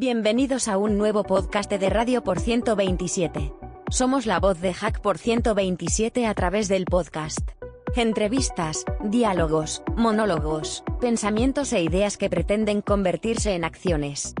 [0.00, 3.52] Bienvenidos a un nuevo podcast de Radio por 127.
[3.90, 7.40] Somos la voz de Hack por 127 a través del podcast.
[7.96, 14.36] Entrevistas, diálogos, monólogos, pensamientos e ideas que pretenden convertirse en acciones.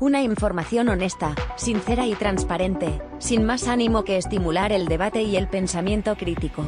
[0.00, 5.46] Una información honesta, sincera y transparente, sin más ánimo que estimular el debate y el
[5.46, 6.64] pensamiento crítico.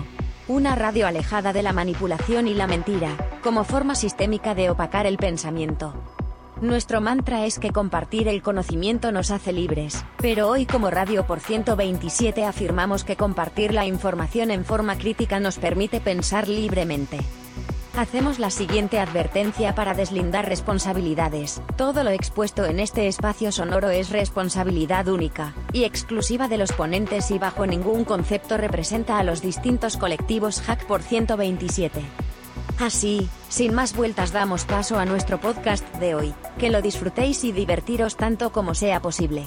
[0.47, 3.11] Una radio alejada de la manipulación y la mentira,
[3.43, 6.20] como forma sistémica de opacar el pensamiento.
[6.61, 11.41] Nuestro mantra es que compartir el conocimiento nos hace libres, pero hoy como Radio por
[11.41, 17.19] 127 afirmamos que compartir la información en forma crítica nos permite pensar libremente.
[17.97, 21.63] Hacemos la siguiente advertencia para deslindar responsabilidades.
[21.77, 27.31] Todo lo expuesto en este espacio sonoro es responsabilidad única y exclusiva de los ponentes
[27.31, 32.03] y bajo ningún concepto representa a los distintos colectivos Hack por 127.
[32.81, 37.53] Así, sin más vueltas damos paso a nuestro podcast de hoy, que lo disfrutéis y
[37.53, 39.45] divertiros tanto como sea posible.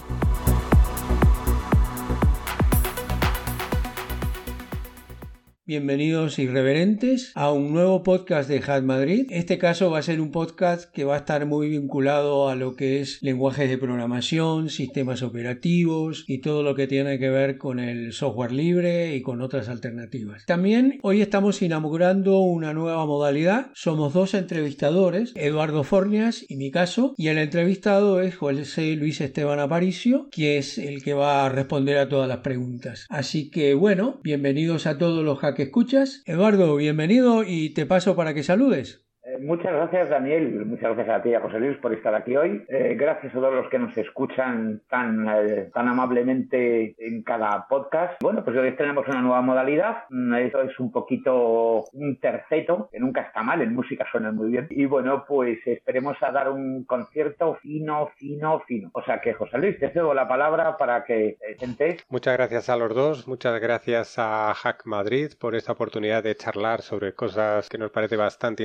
[5.65, 9.27] Bienvenidos irreverentes a un nuevo podcast de Hat Madrid.
[9.29, 12.75] Este caso va a ser un podcast que va a estar muy vinculado a lo
[12.75, 17.79] que es lenguajes de programación, sistemas operativos y todo lo que tiene que ver con
[17.79, 20.45] el software libre y con otras alternativas.
[20.45, 23.71] También hoy estamos inaugurando una nueva modalidad.
[23.73, 29.61] Somos dos entrevistadores, Eduardo Fornias y mi caso, y el entrevistado es José Luis Esteban
[29.61, 33.05] Aparicio, que es el que va a responder a todas las preguntas.
[33.07, 36.23] Así que bueno, bienvenidos a todos los que escuchas.
[36.25, 39.02] Eduardo, bienvenido y te paso para que saludes.
[39.25, 40.65] Eh, muchas gracias, Daniel.
[40.65, 42.65] Muchas gracias a ti, a José Luis, por estar aquí hoy.
[42.67, 48.21] Eh, gracias a todos los que nos escuchan tan, eh, tan amablemente en cada podcast.
[48.21, 50.03] Bueno, pues hoy tenemos una nueva modalidad.
[50.09, 54.51] Mm, Esto es un poquito un terceto, que nunca está mal, en música suena muy
[54.51, 54.67] bien.
[54.69, 58.89] Y bueno, pues esperemos a dar un concierto fino, fino, fino.
[58.93, 62.05] O sea que, José Luis, te cedo la palabra para que presentes.
[62.09, 63.27] Muchas gracias a los dos.
[63.27, 68.17] Muchas gracias a Hack Madrid por esta oportunidad de charlar sobre cosas que nos parece
[68.17, 68.63] bastante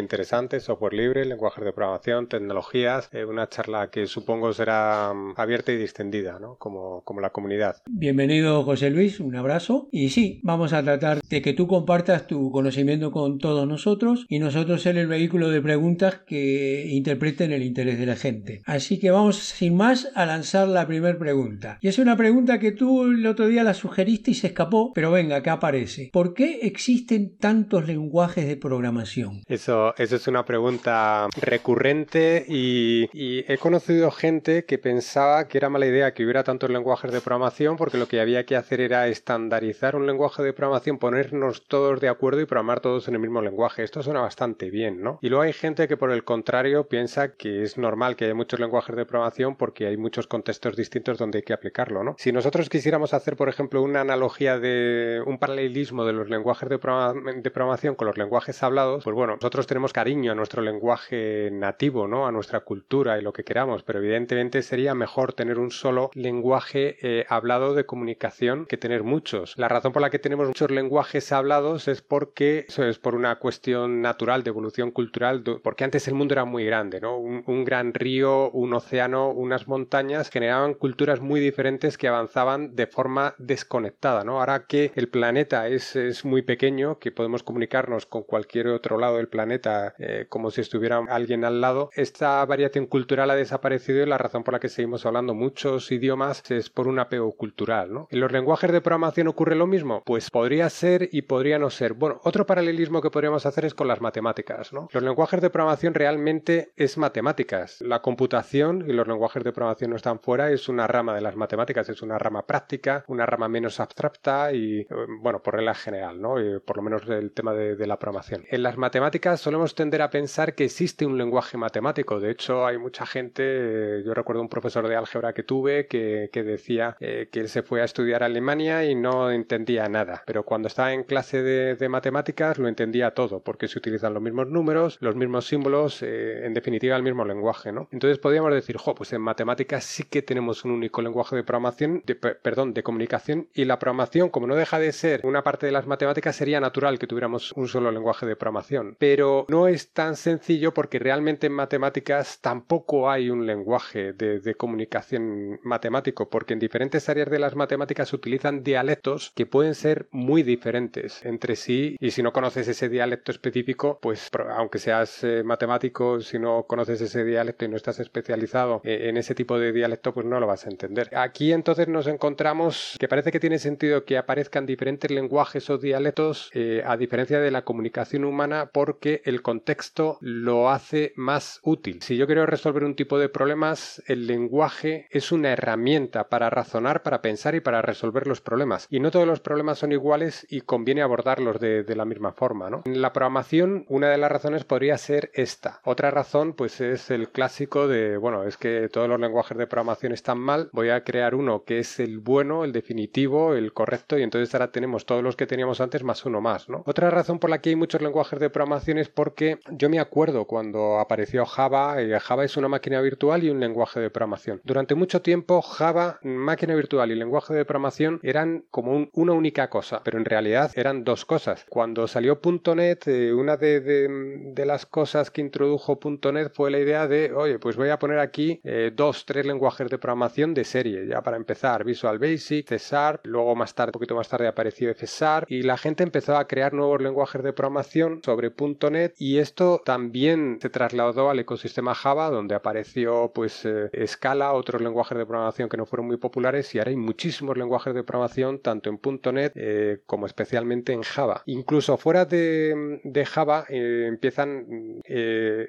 [0.49, 5.73] interesantes software libre, lenguajes de programación, tecnologías, eh, una charla que supongo será mm, abierta
[5.73, 6.57] y distendida, ¿no?
[6.57, 7.77] Como, como la comunidad.
[7.87, 9.89] Bienvenido José Luis, un abrazo.
[9.93, 14.39] Y sí, vamos a tratar de que tú compartas tu conocimiento con todos nosotros y
[14.39, 18.63] nosotros ser el vehículo de preguntas que interpreten el interés de la gente.
[18.65, 21.79] Así que vamos sin más a lanzar la primera pregunta.
[21.81, 25.11] Y es una pregunta que tú el otro día la sugeriste y se escapó, pero
[25.11, 26.11] venga, acá aparece.
[26.13, 29.43] ¿Por qué existen tantos lenguajes de programación?
[29.47, 35.87] Eso, eso es una pregunta recurrente y, he conocido gente que pensaba que era mala
[35.87, 39.97] idea que hubiera tantos lenguajes de programación porque lo que había que hacer era estandarizar
[39.97, 43.83] un lenguaje de programación, ponernos todos de acuerdo y programar todos en el mismo lenguaje.
[43.83, 45.19] Esto suena bastante bien, ¿no?
[45.23, 48.61] Y luego hay gente que por el contrario piensa que es normal que haya muchos
[48.61, 52.17] lenguajes de programación porque hay muchos contextos distintos donde hay que aplicarlo, ¿no?
[52.19, 56.79] Si nosotros quisiéramos hacer, por ejemplo, una analogía de un paralelismo de los lenguajes de
[56.79, 62.27] programación con los lenguajes hablados, pues bueno, nosotros tenemos cariño nuestro lenguaje nativo, ¿no?
[62.27, 66.97] A nuestra cultura y lo que queramos, pero evidentemente sería mejor tener un solo lenguaje
[67.03, 69.55] eh, hablado de comunicación que tener muchos.
[69.57, 73.37] La razón por la que tenemos muchos lenguajes hablados es porque eso es por una
[73.37, 77.19] cuestión natural de evolución cultural, porque antes el mundo era muy grande, ¿no?
[77.19, 83.35] Un, gran río, un océano, unas montañas generaban culturas muy diferentes que avanzaban de forma
[83.39, 84.41] desconectada, ¿no?
[84.41, 89.17] Ahora que el planeta es, es muy pequeño, que podemos comunicarnos con cualquier otro lado
[89.17, 91.91] del planeta eh, como si estuviera alguien al lado.
[91.95, 96.43] Esta variación cultural ha desaparecido y la razón por la que seguimos hablando muchos idiomas
[96.51, 97.93] es por un apego cultural.
[97.93, 98.09] ¿no?
[98.11, 100.03] ¿En los lenguajes de programación ocurre lo mismo?
[100.05, 101.95] Pues podría ser y podría no ser.
[101.95, 104.73] Bueno, otro paralelismo que podríamos hacer es con las matemáticas.
[104.73, 104.89] ¿no?
[104.93, 107.81] Los lenguajes de programación realmente es matemáticas.
[107.81, 111.37] La computación y los lenguajes de programación no están fuera, es una rama de las
[111.37, 114.87] matemáticas, es una rama práctica, una rama menos abstracta y, eh,
[115.21, 116.35] bueno, por regla general, ¿no?
[116.65, 118.45] por lo menos el tema de, de la programación.
[118.51, 122.21] En las matemáticas solemos tender a pensar que existe un lenguaje matemático.
[122.21, 126.31] De hecho, hay mucha gente, eh, yo recuerdo un profesor de álgebra que tuve que,
[126.33, 130.23] decía eh, que él se fue a estudiar a Alemania y no entendía nada.
[130.27, 134.49] Pero cuando estaba en clase de, matemáticas lo entendía todo, porque se utilizan los mismos
[134.49, 137.89] números, los mismos símbolos, eh, en definitiva el mismo lenguaje, ¿no?
[137.93, 142.03] Entonces podríamos decir, jo, pues en matemáticas sí que tenemos un único lenguaje de programación,
[142.05, 145.73] de, perdón, de comunicación, y la programación, como no deja de ser una parte de
[145.73, 148.97] las matemáticas, sería natural que tuviéramos un solo lenguaje de programación.
[148.99, 154.55] Pero no es tan sencillo porque realmente en matemáticas tampoco hay un lenguaje de, de
[154.55, 160.07] comunicación matemático, porque en diferentes áreas de las matemáticas se utilizan dialectos que pueden ser
[160.13, 165.43] muy diferentes entre sí y si no conoces ese dialecto específico, pues aunque seas eh,
[165.43, 169.73] matemático, si no conoces ese dialecto y no estás especializado eh, en ese tipo de
[169.73, 171.11] dialecto, pues no lo vas a entender.
[171.17, 176.51] Aquí entonces nos encontramos que parece que tiene sentido que aparezcan diferentes lenguajes o dialectos
[176.55, 179.78] eh, a diferencia de la comunicación humana porque el contexto
[180.21, 182.03] lo hace más útil.
[182.03, 187.03] Si yo quiero resolver un tipo de problemas, el lenguaje es una herramienta para razonar,
[187.03, 188.87] para pensar y para resolver los problemas.
[188.91, 192.71] Y no todos los problemas son iguales y conviene abordarlos de, de la misma forma.
[192.71, 192.83] ¿no?
[192.85, 195.81] En la programación, una de las razones podría ser esta.
[195.85, 200.13] Otra razón, pues es el clásico de, bueno, es que todos los lenguajes de programación
[200.13, 204.23] están mal, voy a crear uno que es el bueno, el definitivo, el correcto, y
[204.23, 206.67] entonces ahora tenemos todos los que teníamos antes más uno más.
[206.85, 210.47] Otra razón por la que hay muchos lenguajes de programación es porque yo me acuerdo
[210.47, 214.61] cuando apareció Java, eh, Java es una máquina virtual y un lenguaje de programación.
[214.65, 220.03] Durante mucho tiempo Java, máquina virtual y lenguaje de programación eran como una única cosa,
[220.05, 221.67] pero en realidad eran dos cosas.
[221.69, 222.41] Cuando salió
[222.75, 225.99] .NET, eh, una de, las cosas que introdujo
[226.33, 229.89] .NET fue la idea de, oye, pues voy a poner aquí eh, dos, tres lenguajes
[229.89, 234.15] de programación de serie, ya para empezar, Visual Basic, C luego más tarde, un poquito
[234.15, 235.07] más tarde apareció F
[235.49, 238.53] y la gente empezó a crear nuevos lenguajes de programación sobre
[238.91, 244.81] .NET y esto también se trasladó al ecosistema Java donde apareció pues eh, Scala, otros
[244.81, 248.61] lenguajes de programación que no fueron muy populares y ahora hay muchísimos lenguajes de programación
[248.61, 249.01] tanto en
[249.35, 251.43] .NET eh, como especialmente en Java.
[251.47, 254.67] Incluso fuera de, Java eh, empiezan,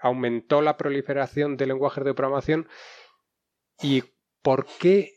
[0.01, 2.67] aumentó la proliferación de lenguajes de programación
[3.81, 4.03] y
[4.41, 5.11] ¿Por qué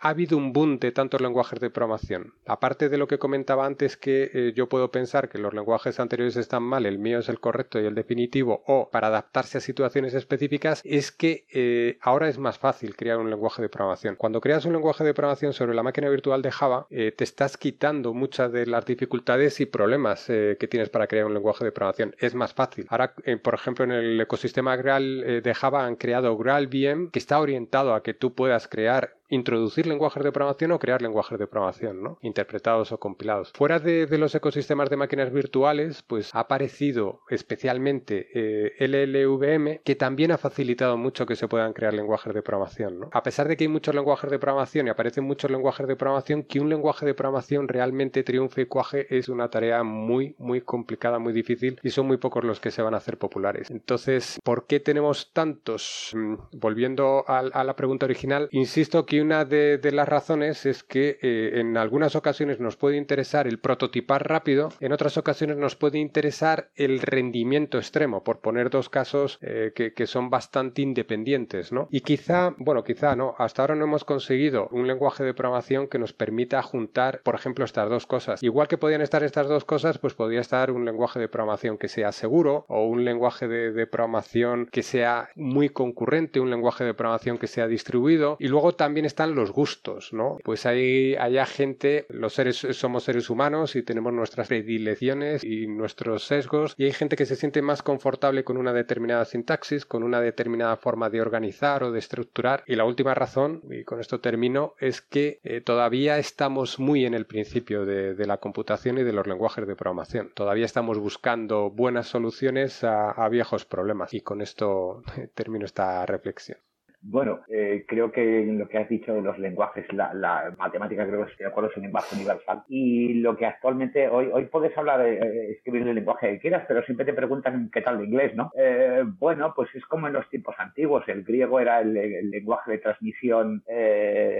[0.00, 2.34] ha habido un boom de tantos lenguajes de programación?
[2.46, 6.36] Aparte de lo que comentaba antes que eh, yo puedo pensar que los lenguajes anteriores
[6.36, 10.14] están mal, el mío es el correcto y el definitivo, o para adaptarse a situaciones
[10.14, 14.16] específicas, es que eh, ahora es más fácil crear un lenguaje de programación.
[14.16, 17.56] Cuando creas un lenguaje de programación sobre la máquina virtual de Java, eh, te estás
[17.56, 22.14] quitando muchas de las dificultades y problemas que tienes para crear un lenguaje de programación.
[22.18, 22.86] Es más fácil.
[22.88, 27.94] Ahora, por ejemplo, en el ecosistema Graal de Java han creado GraalVM que está orientado
[27.94, 32.18] a que tú puedas crear introducir lenguajes de programación o crear lenguajes de programación, ¿no?
[32.22, 33.52] Interpretados o compilados.
[33.54, 40.32] Fuera de, los ecosistemas de máquinas virtuales, pues ha aparecido especialmente eh, LLVM, que también
[40.32, 43.10] ha facilitado mucho que se puedan crear lenguajes de programación, ¿no?
[43.12, 46.42] A pesar de que hay muchos lenguajes de programación y aparecen muchos lenguajes de programación,
[46.42, 51.18] que un lenguaje de programación realmente triunfe y cuaje es una tarea muy, muy complicada,
[51.18, 53.70] muy difícil y son muy pocos los que se van a hacer populares.
[53.70, 56.12] Entonces, ¿por qué tenemos tantos?
[56.14, 61.18] Mm, volviendo a, a la pregunta original, insisto que una de, las razones es que
[61.22, 65.98] eh, en algunas ocasiones nos puede interesar el prototipar rápido, en otras ocasiones nos puede
[65.98, 71.88] interesar el rendimiento extremo, por poner dos casos eh, que, son bastante independientes, ¿no?
[71.90, 75.98] Y quizá, bueno, quizá no, hasta ahora no hemos conseguido un lenguaje de programación que
[75.98, 78.42] nos permita juntar, por ejemplo, estas dos cosas.
[78.42, 81.88] Igual que podían estar estas dos cosas, pues podría estar un lenguaje de programación que
[81.88, 86.94] sea seguro o un lenguaje de, de programación que sea muy concurrente, un lenguaje de
[86.94, 90.38] programación que sea distribuido y luego también están los gustos, ¿no?
[90.44, 96.24] Pues hay, hay gente, los seres somos seres humanos y tenemos nuestras predilecciones y nuestros
[96.24, 100.20] sesgos y hay gente que se siente más confortable con una determinada sintaxis, con una
[100.20, 102.62] determinada forma de organizar o de estructurar.
[102.66, 107.14] Y la última razón, y con esto termino, es que eh, todavía estamos muy en
[107.14, 110.30] el principio de, la computación y de los lenguajes de programación.
[110.34, 114.12] Todavía estamos buscando buenas soluciones a viejos problemas.
[114.12, 115.02] Y con esto
[115.34, 116.58] termino esta reflexión.
[117.00, 121.30] Bueno, eh, creo que lo que has dicho de los lenguajes, la, matemática creo que
[121.30, 122.64] estoy de acuerdo, es un lenguaje universal.
[122.68, 126.64] Y lo que actualmente, hoy, hoy puedes hablar, de, eh, escribir el lenguaje que quieras,
[126.66, 128.50] pero siempre te preguntan qué tal de inglés, ¿no?
[128.56, 131.08] Eh, bueno, pues es como en los tiempos antiguos.
[131.08, 133.62] El griego era el, lenguaje de transmisión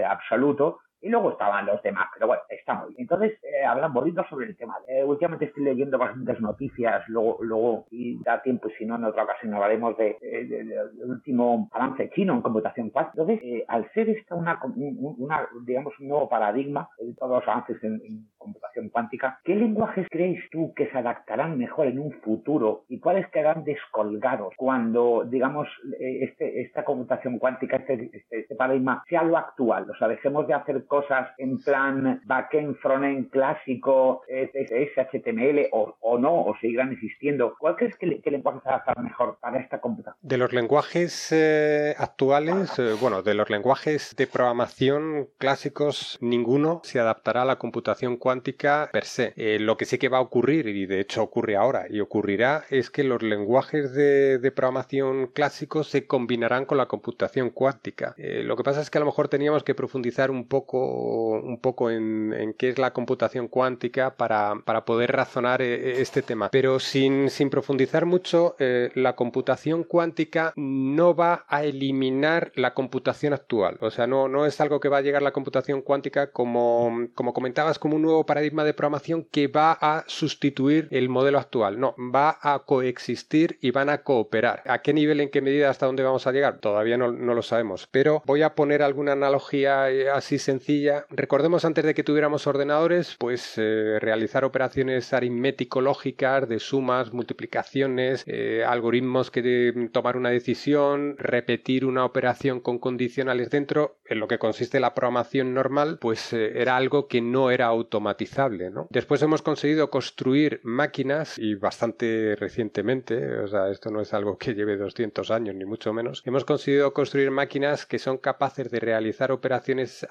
[0.05, 3.01] absoluto y luego estaban los demás, pero bueno, está muy bien.
[3.01, 4.75] Entonces, eh, hablan bonito sobre el tema.
[4.87, 9.05] Eh, últimamente estoy leyendo bastantes noticias, luego, luego, y da tiempo, y si no, en
[9.05, 13.21] otra ocasión hablaremos de, del último avance chino en computación cuántica.
[13.21, 17.81] Entonces, eh, al ser esta una, una, digamos, un nuevo paradigma de todos los avances
[17.83, 22.97] en, computación cuántica, ¿qué lenguajes creéis tú que se adaptarán mejor en un futuro y
[22.97, 25.67] cuáles quedarán descolgados cuando, digamos,
[25.99, 29.89] este, esta computación cuántica, este, este, este paradigma sea lo actual?
[29.89, 36.41] O sea, dejemos de hacer cosas en plan backend, frontend clásico, CSS, HTML o, no,
[36.41, 37.55] o seguirán existiendo?
[37.57, 40.19] ¿Cuál crees que, lenguaje se adaptar mejor para esta computación?
[40.21, 46.99] De los lenguajes eh, actuales, eh, bueno, de los lenguajes de programación clásicos, ninguno se
[46.99, 49.33] adaptará a la computación cuántica per se.
[49.37, 52.63] Eh, lo que sí que va a ocurrir, y de hecho ocurre ahora y ocurrirá,
[52.69, 58.15] es que los lenguajes de, programación clásicos se combinarán con la computación cuántica.
[58.17, 61.89] lo que pasa es que a lo mejor teníamos que profundizar un poco, un poco
[61.89, 66.49] en, qué es la computación cuántica para, poder razonar este tema.
[66.49, 68.55] Pero sin, sin profundizar mucho,
[68.95, 73.77] la computación cuántica no va a eliminar la computación actual.
[73.81, 77.33] O sea, no, no es algo que va a llegar la computación cuántica como, como
[77.33, 81.79] comentabas, como un nuevo paradigma de programación que va a sustituir el modelo actual.
[81.79, 84.63] No, va a coexistir y van a cooperar.
[84.65, 86.59] ¿A qué nivel, en qué medida, hasta dónde vamos a llegar?
[86.59, 87.87] Todavía no, lo sabemos.
[87.91, 90.68] Pero voy a poner alguna analogía eh, así sencilla.
[91.09, 98.63] Recordemos antes de que tuviéramos ordenadores, pues eh, realizar operaciones aritmético-lógicas de sumas, multiplicaciones, eh,
[98.63, 104.79] algoritmos que tomar una decisión, repetir una operación con condicionales dentro, en lo que consiste
[104.79, 108.71] la programación normal, pues eh, era algo que no era automatizable.
[108.91, 114.53] Después hemos conseguido construir máquinas y bastante recientemente, o sea, esto no es algo que
[114.53, 119.31] lleve 200 años ni mucho menos, hemos conseguido construir máquinas que son capaces de realizar
[119.31, 120.05] operaciones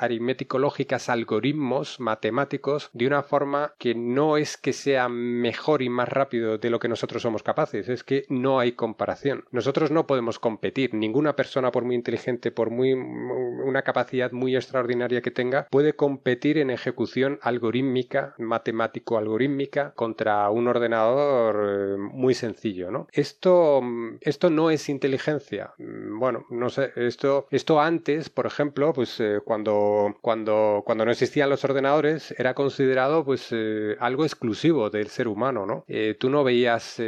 [0.48, 6.58] aritmético-lógicas, algoritmos matemáticos, de una forma que no es que sea mejor y más rápido
[6.58, 9.44] de lo que nosotros somos capaces, es que no hay comparación.
[9.50, 10.94] Nosotros no podemos competir.
[10.94, 16.58] Ninguna persona, por muy inteligente, por muy una capacidad muy extraordinaria que tenga, puede competir
[16.58, 23.06] en ejecución algorítmica, matemático-algorítmica, contra un ordenador eh, muy sencillo, ¿no?
[23.12, 23.82] Esto,
[24.20, 25.74] esto no es inteligencia.
[25.78, 31.50] Bueno, no sé, esto, esto antes, por ejemplo, pues eh, cuando, cuando, cuando no existían
[31.50, 35.84] los ordenadores, era considerado pues eh, algo exclusivo del ser humano, ¿no?
[36.18, 37.00] tú no veías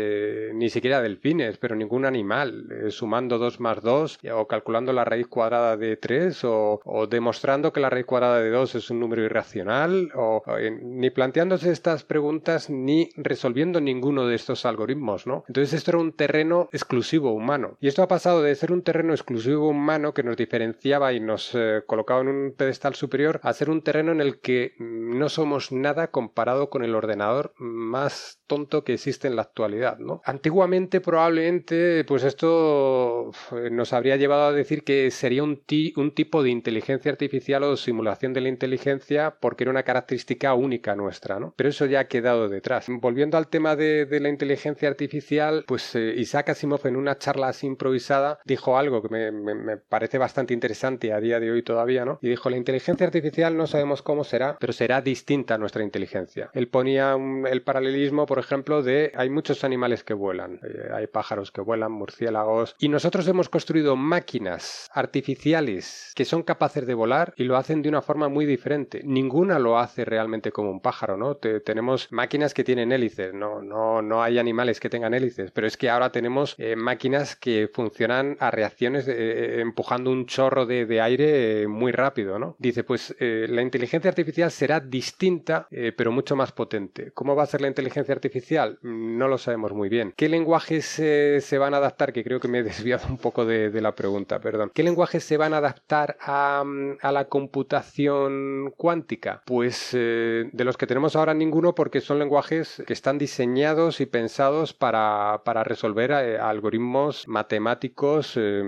[0.54, 5.26] ni siquiera delfines, pero ningún animal eh, sumando 2 más 2 o calculando la raíz
[5.26, 10.10] cuadrada de 3 o, demostrando que la raíz cuadrada de 2 es un número irracional
[10.14, 10.42] o,
[10.82, 15.44] ni planteándose estas preguntas ni resolviendo ninguno de estos algoritmos, ¿no?
[15.48, 19.12] Entonces esto era un terreno exclusivo humano y esto ha pasado de ser un terreno
[19.12, 23.70] exclusivo humano que nos diferenciaba y nos eh, colocaba en un pedestal superior a ser
[23.70, 28.94] un terreno en el que no somos nada comparado con el ordenador más tonto que
[28.94, 30.20] existe en la actualidad, ¿no?
[30.24, 33.30] Antiguamente probablemente pues esto
[33.70, 38.40] nos habría llevado a decir que sería un, tipo de inteligencia artificial o simulación de
[38.40, 41.54] la inteligencia porque era una característica única nuestra, ¿no?
[41.56, 42.86] Pero eso ya ha quedado detrás.
[42.88, 47.66] Volviendo al tema de, la inteligencia artificial, pues eh, Isaac Asimov en una charla así
[47.66, 52.18] improvisada dijo algo que me, parece bastante interesante a día de hoy todavía, ¿no?
[52.20, 56.50] Y dijo, la inteligencia artificial no sabemos cómo será, pero será distinta a nuestra inteligencia.
[56.52, 57.16] Él ponía
[57.50, 61.92] el paralelismo, por ejemplo, de hay muchos animales que vuelan, eh, hay pájaros que vuelan,
[61.92, 62.76] murciélagos.
[62.78, 67.88] Y nosotros hemos construido máquinas artificiales que son capaces de volar y lo hacen de
[67.88, 69.02] una forma muy diferente.
[69.04, 71.36] Ninguna lo hace realmente como un pájaro, ¿no?
[71.36, 75.76] tenemos máquinas que tienen hélices, no, no, no hay animales que tengan hélices, pero es
[75.76, 81.62] que ahora tenemos eh, máquinas que funcionan a reacciones eh, empujando un chorro de, aire
[81.62, 82.56] eh, muy rápido, ¿no?
[82.58, 87.12] Dice, pues la inteligencia artificial será distinta, pero mucho más potente.
[87.12, 88.78] ¿Cómo va a ser la inteligencia artificial?
[88.82, 90.12] No lo sabemos muy bien.
[90.16, 93.80] ¿Qué lenguajes se van a adaptar que creo que me he desviado un poco de,
[93.80, 94.70] la pregunta, perdón.
[94.74, 96.64] ¿Qué lenguajes se van a adaptar a,
[97.02, 99.42] la computación cuántica?
[99.46, 104.06] Pues eh, de los que tenemos ahora ninguno porque son lenguajes que están diseñados y
[104.06, 108.62] pensados para, resolver eh, algoritmos matemáticos eh,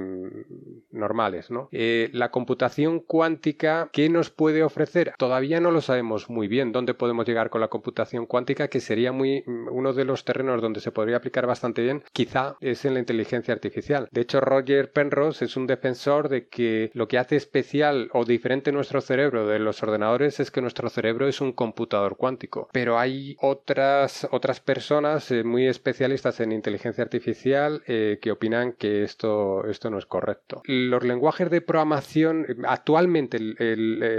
[0.91, 1.51] normales.
[1.51, 1.69] ¿no?
[1.73, 5.15] la computación cuántica, ¿qué nos puede ofrecer?
[5.19, 9.13] Todavía no lo sabemos muy bien dónde podemos llegar con la computación cuántica, que sería
[9.13, 12.03] muy uno de los terrenos donde se podría aplicar bastante bien.
[12.13, 14.09] Quizá es en la inteligencia artificial.
[14.11, 18.73] De hecho, Roger Penrose es un defensor de que lo que hace especial o diferente
[18.73, 22.69] nuestro cerebro de los ordenadores es que nuestro cerebro es un computador cuántico.
[22.73, 29.03] Pero hay otras, otras personas eh, muy especialistas en inteligencia artificial eh, que opinan que
[29.03, 30.63] esto, esto no es correcto.
[30.65, 33.39] Los lenguajes de programación, actualmente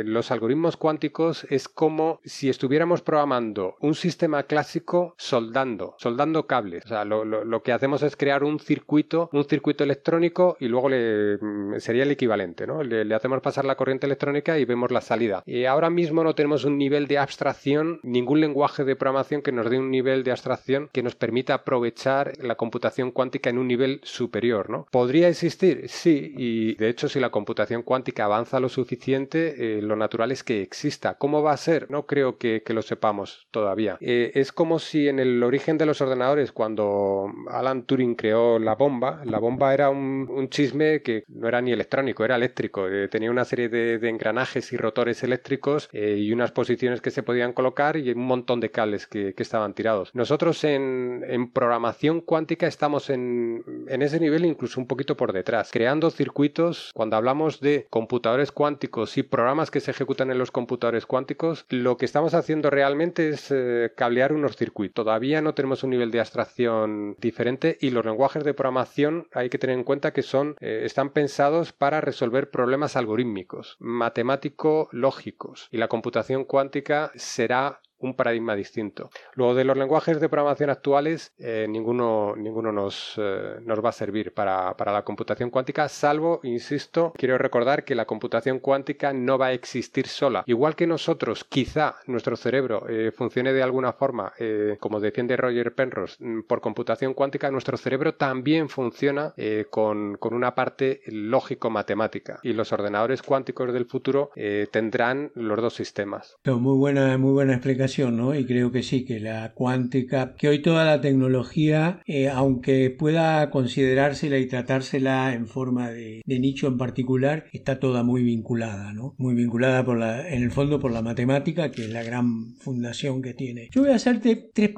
[0.05, 6.85] los algoritmos cuánticos es como si estuviéramos programando un sistema clásico soldando, soldando cables.
[6.85, 11.37] O sea, lo, que hacemos es crear un circuito un circuito electrónico y luego le,
[11.39, 12.83] mm, sería el equivalente, ¿no?
[12.83, 15.43] Le, hacemos pasar la corriente electrónica y vemos la salida.
[15.45, 19.69] Y ahora mismo no tenemos un nivel de abstracción, ningún lenguaje de programación que nos
[19.69, 24.01] dé un nivel de abstracción que nos permita aprovechar la computación cuántica en un nivel
[24.03, 24.87] superior, ¿no?
[24.91, 25.85] ¿Podría existir?
[25.87, 30.61] Sí, y de hecho si la computación cuántica avanza lo suficiente, lo natural es que
[30.61, 31.15] exista.
[31.15, 31.89] ¿Cómo va a ser?
[31.89, 33.97] No creo que, lo sepamos todavía.
[34.01, 38.73] Eh, es como si en el origen de los ordenadores, cuando Alan Turing creó la
[38.73, 42.87] bomba, la bomba era un, chisme que no era ni electrónico, era eléctrico.
[42.87, 47.23] Eh, tenía una serie de, engranajes y rotores eléctricos eh, y unas posiciones que se
[47.23, 50.09] podían colocar y un montón de cables que, estaban tirados.
[50.13, 56.09] Nosotros en, programación cuántica estamos en, en ese nivel incluso un poquito por detrás, creando
[56.09, 56.91] circuitos.
[56.93, 61.97] Cuando hablamos de computadores cuánticos y programas que se ejecutan en los computadores cuánticos, lo
[61.97, 65.03] que estamos haciendo realmente es eh, cablear unos circuitos.
[65.03, 69.57] Todavía no tenemos un nivel de abstracción diferente y los lenguajes de programación hay que
[69.57, 75.77] tener en cuenta que son eh, están pensados para resolver problemas algorítmicos, matemático lógicos y
[75.77, 79.09] la computación cuántica será un paradigma distinto.
[79.33, 83.93] Luego de los lenguajes de programación actuales, eh, ninguno, ninguno nos, eh, nos, va a
[83.93, 89.47] servir para, la computación cuántica, salvo, insisto, quiero recordar que la computación cuántica no va
[89.47, 90.43] a existir sola.
[90.45, 94.33] Igual que nosotros, quizá nuestro cerebro eh, funcione de alguna forma,
[94.79, 99.33] como defiende Roger Penrose, mm, por computación cuántica, nuestro cerebro también funciona
[99.69, 102.39] con, con, una parte lógico-matemática.
[102.43, 104.31] Y los ordenadores cuánticos del futuro
[104.71, 106.35] tendrán los dos sistemas.
[106.45, 110.83] Muy buena, muy buena explicación y creo que sí, que la cuántica, que hoy toda
[110.83, 117.79] la tecnología, eh, aunque pueda considerársela y tratársela en forma de, nicho en particular, está
[117.79, 119.13] toda muy vinculada, ¿no?
[119.19, 123.21] Muy vinculada por la, en el fondo por la matemática, que es la gran fundación
[123.21, 123.69] que tiene.
[123.71, 124.71] Yo voy a hacerte tres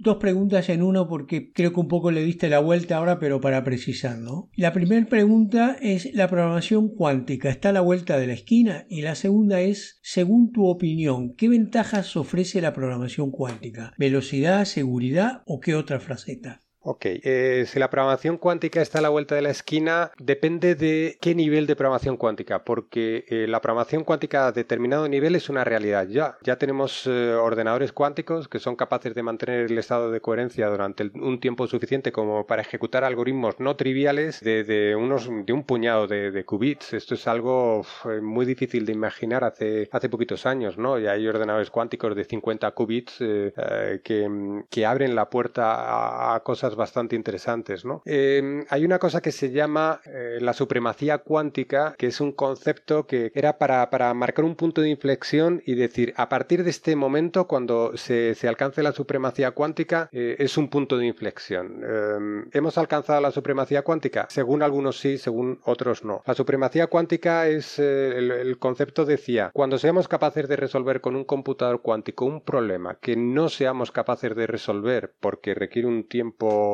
[0.00, 3.40] dos preguntas en uno porque creo que un poco le diste la vuelta ahora, pero
[3.40, 4.50] para precisar, ¿no?
[4.56, 8.86] La primera pregunta es, ¿la programación cuántica está a la vuelta de la esquina?
[8.88, 13.92] Y la segunda es, según tu opinión, ¿qué ventajas ofrece la programación cuántica?
[13.98, 16.65] ¿Velocidad, seguridad o qué otra fraseta?
[16.88, 21.18] Ok, eh, si la programación cuántica está a la vuelta de la esquina, depende de
[21.20, 25.64] qué nivel de programación cuántica, porque eh, la programación cuántica a determinado nivel es una
[25.64, 26.38] realidad ya.
[26.44, 31.10] Ya tenemos eh, ordenadores cuánticos que son capaces de mantener el estado de coherencia durante
[31.14, 36.44] un tiempo suficiente como para ejecutar algoritmos no triviales de, unos, de un puñado de,
[36.44, 36.92] qubits.
[36.92, 37.84] Esto es algo
[38.22, 41.00] muy difícil de imaginar hace, hace poquitos años, ¿no?
[41.00, 47.16] Y hay ordenadores cuánticos de 50 qubits que, que abren la puerta a cosas bastante
[47.16, 47.84] interesantes.
[47.84, 48.02] ¿no?
[48.04, 53.06] Em, hay una cosa que se llama eh, la supremacía cuántica, que es un concepto
[53.06, 57.46] que era para, marcar un punto de inflexión y decir, a partir de este momento,
[57.46, 61.82] cuando se, alcance la supremacía cuántica, eh, es un punto de inflexión.
[61.82, 64.26] Em, ¿Hemos alcanzado la supremacía cuántica?
[64.30, 66.22] Según algunos sí, según otros no.
[66.26, 71.16] La supremacía cuántica es, eh, el, el concepto decía, cuando seamos capaces de resolver con
[71.16, 76.65] un computador cuántico un problema que no seamos capaces de resolver porque requiere un tiempo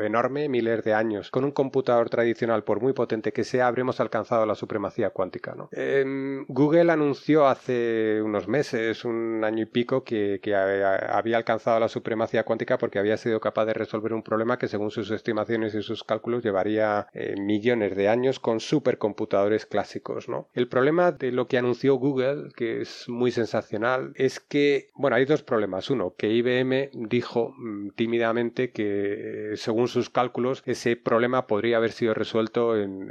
[0.00, 1.30] enorme, miles de años.
[1.30, 5.54] Con un computador tradicional, por muy potente que sea, habremos alcanzado la supremacía cuántica.
[5.54, 5.68] ¿no?
[5.72, 12.44] Em, Google anunció hace unos meses, un año y pico, que, había alcanzado la supremacía
[12.44, 16.04] cuántica porque había sido capaz de resolver un problema que, según sus estimaciones y sus
[16.04, 20.28] cálculos, llevaría eh, millones de años con supercomputadores clásicos.
[20.28, 20.48] ¿no?
[20.54, 25.24] El problema de lo que anunció Google, que es muy sensacional, es que, bueno, hay
[25.24, 25.90] dos problemas.
[25.90, 31.92] Uno, que IBM dijo mm, tímidamente que eh, según sus cálculos, ese problema podría haber
[31.92, 33.08] sido resuelto en,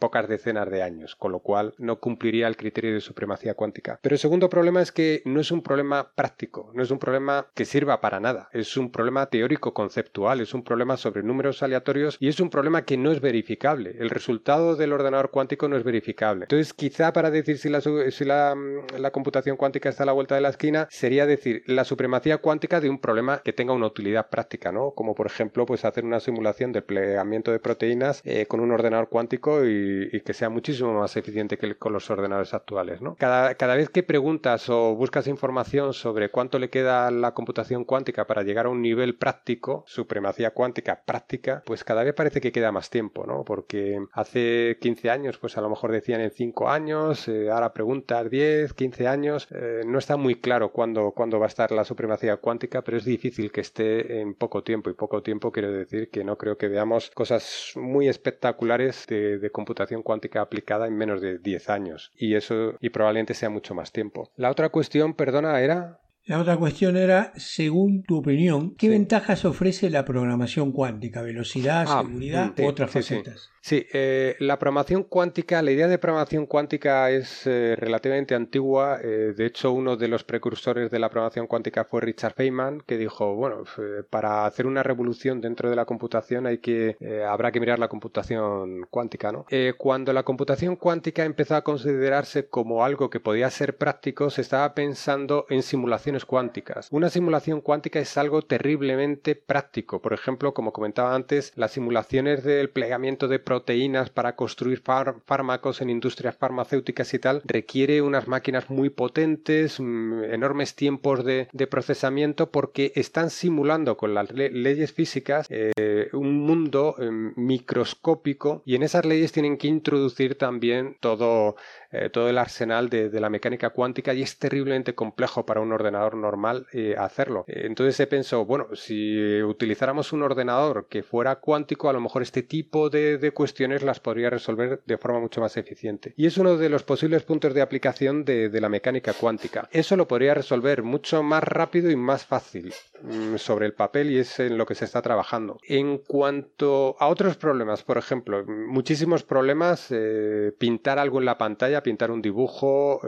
[0.00, 3.98] pocas decenas de años, con lo cual no cumpliría el criterio de supremacía cuántica.
[4.02, 7.46] Pero el segundo problema es que no es un problema práctico, no es un problema
[7.54, 12.16] que sirva para nada, es un problema teórico conceptual, es un problema sobre números aleatorios
[12.20, 13.96] y es un problema que no es verificable.
[13.98, 16.44] El resultado del ordenador cuántico no es verificable.
[16.44, 18.56] Entonces, quizá para decir si la, si la,
[18.98, 22.80] la computación cuántica está a la vuelta de la esquina, sería decir la supremacía cuántica
[22.80, 24.90] de un problema que tenga una utilidad práctica, ¿no?
[24.92, 29.08] Como por ejemplo pues hacer una simulación de plegamiento de proteínas eh, con un ordenador
[29.08, 33.02] cuántico y, que sea muchísimo más eficiente que con los ordenadores actuales.
[33.02, 33.16] ¿no?
[33.16, 38.26] Cada, cada vez que preguntas o buscas información sobre cuánto le queda la computación cuántica
[38.26, 42.72] para llegar a un nivel práctico, supremacía cuántica práctica, pues cada vez parece que queda
[42.72, 43.44] más tiempo, ¿no?
[43.44, 48.30] Porque hace 15 años, pues a lo mejor decían en 5 años, eh, ahora preguntas
[48.30, 52.36] 10, 15 años, eh, no está muy claro cuándo, cuándo va a estar la supremacía
[52.36, 56.22] cuántica, pero es difícil que esté en poco tiempo y poco tiempo quiero decir que
[56.22, 61.70] no creo que veamos cosas muy espectaculares de, computación cuántica aplicada en menos de 10
[61.70, 64.30] años y eso y probablemente sea mucho más tiempo.
[64.36, 69.90] La otra cuestión, perdona, era La otra cuestión era, según tu opinión, ¿qué ventajas ofrece
[69.90, 71.20] la programación cuántica?
[71.20, 73.50] ¿Velocidad, Ah, seguridad u otras sí, facetas?
[73.60, 79.00] Sí, eh, la programación cuántica, la idea de programación cuántica es eh, relativamente antigua.
[79.02, 82.96] eh, de hecho, uno de los precursores de la programación cuántica fue Richard Feynman, que
[82.96, 83.64] dijo, bueno,
[84.08, 86.96] para hacer una revolución dentro de la computación hay que,
[87.28, 89.44] habrá que mirar la computación cuántica, ¿no?
[89.76, 94.74] Cuando la computación cuántica empezó a considerarse como algo que podía ser práctico, se estaba
[94.74, 96.88] pensando en simulaciones cuánticas.
[96.92, 100.00] Una simulación cuántica es algo terriblemente práctico.
[100.00, 105.80] Por ejemplo, como comentaba antes, las simulaciones del plegamiento de proteínas para construir fár- fármacos
[105.80, 112.50] en industrias farmacéuticas y tal requiere unas máquinas muy potentes, mm, enormes tiempos de, procesamiento
[112.50, 118.82] porque están simulando con las le- leyes físicas eh, un mundo eh, microscópico y en
[118.82, 121.56] esas leyes tienen que introducir también todo,
[121.90, 126.03] eh, todo el arsenal de la mecánica cuántica y es terriblemente complejo para un ordenador
[126.12, 127.44] normal eh, hacerlo.
[127.46, 132.22] Eh, entonces se pensó, bueno, si utilizáramos un ordenador que fuera cuántico, a lo mejor
[132.22, 136.12] este tipo de, cuestiones las podría resolver de forma mucho más eficiente.
[136.16, 139.68] Y es uno de los posibles puntos de aplicación de, la mecánica cuántica.
[139.72, 144.18] Eso lo podría resolver mucho más rápido y más fácil mm, sobre el papel y
[144.18, 145.58] es en lo que se está trabajando.
[145.66, 151.82] En cuanto a otros problemas, por ejemplo, muchísimos problemas, eh, pintar algo en la pantalla,
[151.82, 153.00] pintar un dibujo,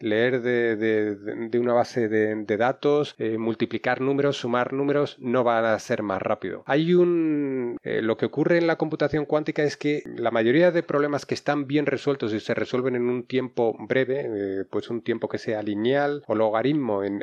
[0.00, 5.78] leer de una base de, de datos, eh, multiplicar números, sumar números, no van a
[5.78, 6.62] ser más rápido.
[6.66, 7.78] Hay un...
[7.82, 11.34] eh, lo que ocurre en la computación cuántica es que la mayoría de problemas que
[11.34, 15.38] están bien resueltos y se resuelven en un tiempo breve, eh, pues un tiempo que
[15.38, 17.14] sea lineal o logaritmo en,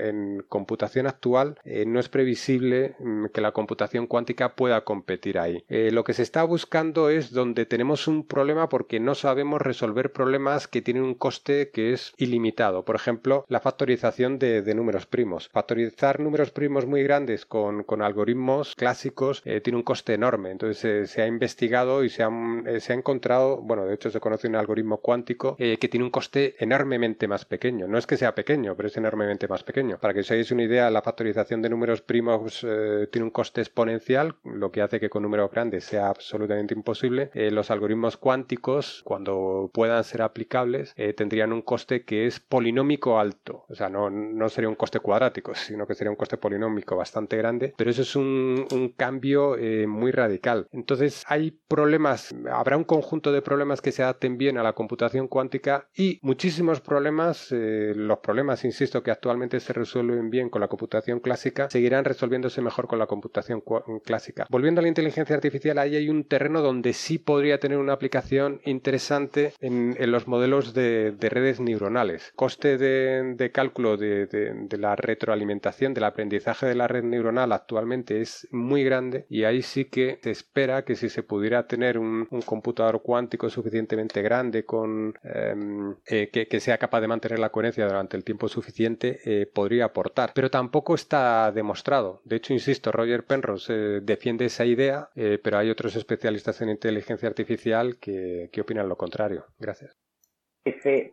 [0.47, 5.63] computación actual, no es previsible mm, que la computación cuántica pueda competir ahí.
[5.69, 10.67] Lo que se está buscando es donde tenemos un problema porque no sabemos resolver problemas
[10.67, 12.83] que tienen un coste que es ilimitado.
[12.85, 15.49] Por ejemplo, la factorización de números primos.
[15.49, 20.51] Factorizar números primos muy grandes con, algoritmos clásicos eh, tiene un coste enorme.
[20.51, 24.19] Entonces eh, se ha investigado y se, han- eh, ha encontrado, bueno, de hecho se
[24.19, 27.87] conoce un algoritmo cuántico que tiene un coste enormemente más pequeño.
[27.87, 29.97] No es que sea pequeño, pero es enormemente más pequeño.
[29.99, 32.65] Para que os hagáis una idea, la factorización de números primos
[33.11, 37.31] tiene un coste exponencial, lo que hace que con números grandes sea absolutamente imposible.
[37.33, 43.65] Los algoritmos cuánticos, cuando puedan ser aplicables, tendrían un coste que es polinómico alto.
[43.69, 47.73] O sea, no sería un coste cuadrático, sino que sería un coste polinómico bastante grande.
[47.77, 48.65] Pero eso es un,
[48.97, 50.67] cambio eh, muy radical.
[50.71, 55.27] Entonces, hay problemas, habrá un conjunto de problemas que se adapten bien a la computación
[55.27, 60.67] cuántica y muchísimos problemas, eh, los problemas, insisto, que actualmente se resuelven bien con la
[60.67, 63.63] computación clásica, seguirán resolviéndose mejor con la computación
[64.03, 64.45] clásica.
[64.49, 68.61] Volviendo a la inteligencia artificial, ahí hay un terreno donde sí podría tener una aplicación
[68.65, 72.33] interesante en, los modelos de, de redes neuronales.
[72.35, 78.47] Coste de, cálculo de- de la retroalimentación, del aprendizaje de la red neuronal actualmente es
[78.51, 83.01] muy grande y ahí sí que se espera que si se pudiera tener un, computador
[83.03, 88.23] cuántico suficientemente grande con em, eh, que, sea capaz de mantener la coherencia durante el
[88.23, 90.31] tiempo suficiente eh, podría aportar.
[90.33, 92.21] Pero tampoco está demostrado.
[92.25, 95.09] De hecho insisto Roger Penrose eh, defiende esa idea
[95.43, 99.45] pero hay otros especialistas en inteligencia artificial que, que opinan lo contrario.
[99.59, 99.95] Gracias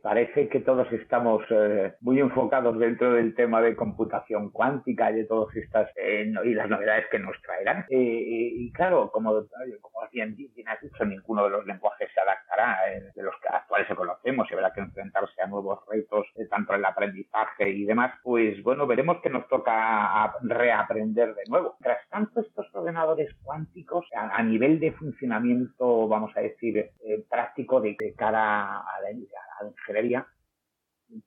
[0.02, 5.24] Parece, que todos estamos eh, muy enfocados dentro del tema de computación cuántica y de
[5.24, 7.86] todas estas eh, y las novedades que nos traerán.
[7.88, 9.32] Eh, y, y claro, como,
[9.80, 13.48] como bien, bien has dicho, ninguno de los lenguajes se adaptará eh, de los que
[13.86, 17.84] se conocemos y habrá que enfrentarse a nuevos retos, eh, tanto en el aprendizaje y
[17.84, 18.14] demás.
[18.22, 21.76] Pues bueno, veremos que nos toca reaprender de nuevo.
[21.80, 27.96] Tras tanto, estos ordenadores cuánticos a, nivel de funcionamiento, vamos a decir, eh, práctico de,
[27.98, 30.26] de cara a la ingeniería,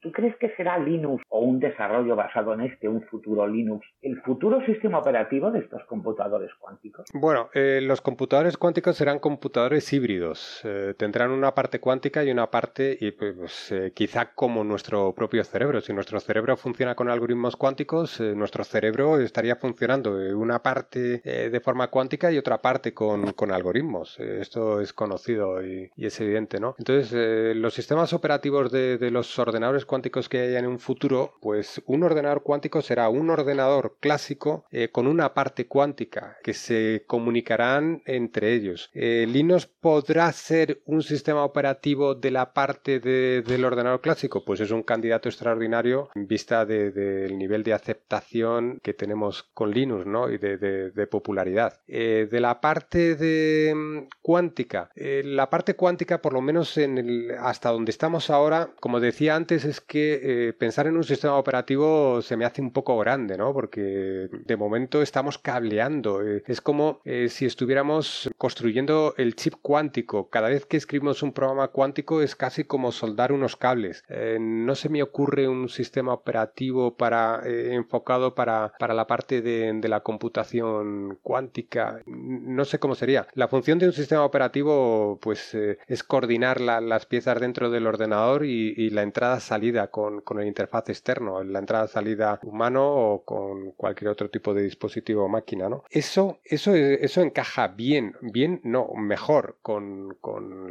[0.02, 4.22] ¿tú crees que será Linux o un desarrollo basado en este, un futuro Linux, el
[4.22, 7.06] futuro sistema operativo de estos computadores cuánticos?
[7.14, 10.62] Bueno, eh, los computadores cuánticos serán computadores híbridos.
[10.64, 15.44] Eh, tendrán una parte cuántica y una parte, y pues eh, quizá como nuestro propio
[15.44, 15.82] cerebro.
[15.82, 21.60] Si nuestro cerebro funciona con algoritmos cuánticos, eh, nuestro cerebro estaría funcionando una parte de
[21.60, 24.20] forma cuántica y otra parte con, con algoritmos.
[24.20, 26.76] Esto es conocido y, y es evidente, ¿no?
[26.78, 31.82] Entonces, los sistemas operativos de, de los ordenadores cuánticos que haya en un futuro, pues
[31.86, 38.02] un ordenador cuántico será un ordenador clásico eh, con una parte cuántica que se comunicarán
[38.06, 38.90] entre ellos.
[38.94, 44.60] Eh, Linux podrá ser un sistema operativo de la parte de- del ordenador clásico, pues
[44.60, 50.06] es un candidato extraordinario en vista de- del nivel de aceptación que tenemos con Linux,
[50.06, 50.30] ¿no?
[50.30, 51.80] Y de, popularidad.
[51.88, 57.32] Eh, de la parte de mm, cuántica, la parte cuántica, por lo menos en el-
[57.40, 61.38] hasta donde estamos ahora, como decía antes, veces es que eh, pensar en un sistema
[61.38, 63.54] operativo se me hace un poco grande, ¿no?
[63.54, 66.26] Porque de momento estamos cableando.
[66.26, 70.30] Eh, es como eh, si estuviéramos construyendo el chip cuántico.
[70.30, 74.04] Cada vez que escribimos un programa cuántico es casi como soldar unos cables.
[74.40, 79.88] no se me ocurre un sistema operativo para enfocado para, para, la parte de, de,
[79.88, 82.02] la computación cuántica.
[82.06, 83.28] No sé cómo sería.
[83.34, 88.90] La función de un sistema operativo, pues, es coordinar las piezas dentro del ordenador y,
[88.90, 89.04] la
[89.52, 95.26] entrada-salida con, el interfaz externo, la entrada-salida humano o con cualquier otro tipo de dispositivo
[95.26, 95.84] o máquina, ¿no?
[95.90, 100.18] Eso, eso, eso encaja bien, bien, no, mejor con,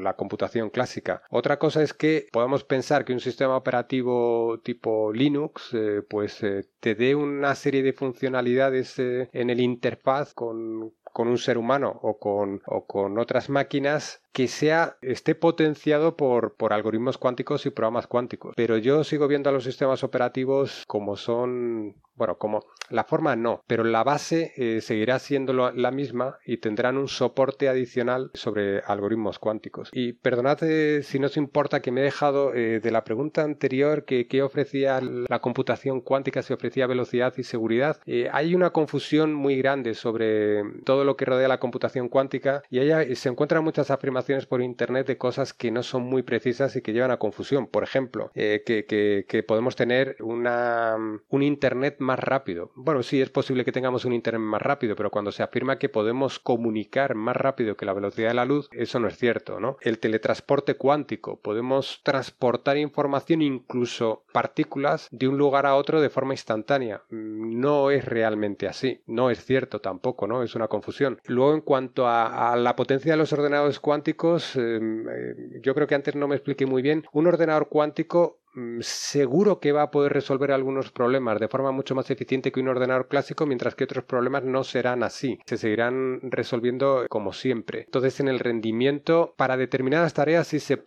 [0.03, 1.23] la computación clásica.
[1.31, 6.65] Otra cosa es que podemos pensar que un sistema operativo tipo Linux, eh, pues eh,
[6.81, 11.99] te dé una serie de funcionalidades eh, en el interfaz con, con un ser humano
[12.03, 17.71] o con, o con otras máquinas que sea, esté potenciado por, por algoritmos cuánticos y
[17.71, 18.55] programas cuánticos.
[18.57, 23.63] Pero yo sigo viendo a los sistemas operativos como son, bueno, como la forma no,
[23.67, 29.39] pero la base eh, seguirá siendo la misma y tendrán un soporte adicional sobre algoritmos
[29.39, 29.89] cuánticos.
[29.93, 33.43] Y perdonad eh, si no os importa que me he dejado eh, de la pregunta
[33.43, 38.01] anterior que, que, ofrecía la computación cuántica, si ofrecía velocidad y seguridad.
[38.33, 43.17] hay una confusión muy grande sobre todo lo que rodea la computación cuántica y ahí
[43.17, 46.93] se encuentran muchas afirmaciones por internet de cosas que no son muy precisas y que
[46.93, 47.67] llevan a confusión.
[47.67, 50.97] Por ejemplo, eh, que, podemos tener una,
[51.29, 52.71] un internet más rápido.
[52.75, 55.89] Bueno, sí, es posible que tengamos un internet más rápido, pero cuando se afirma que
[55.89, 59.77] podemos comunicar más rápido que la velocidad de la luz, eso no es cierto, ¿no?
[59.81, 66.35] El teletransporte cuántico, podemos transportar información, incluso partículas, de un lugar a otro de forma
[66.35, 67.03] instantánea.
[67.11, 70.43] No es realmente así, no es cierto tampoco, ¿no?
[70.43, 71.21] Es una confusión.
[71.27, 75.95] Luego, en cuanto a la potencia de los ordenadores cuánticos, Em, eh, yo creo que
[75.95, 78.40] antes no me expliqué muy bien, un ordenador cuántico
[78.81, 82.69] seguro que va a poder resolver algunos problemas de forma mucho más eficiente que un
[82.69, 87.83] ordenador clásico, mientras que otros problemas no serán así, se seguirán resolviendo como siempre.
[87.83, 90.83] Entonces, en el rendimiento, para determinadas tareas sí, se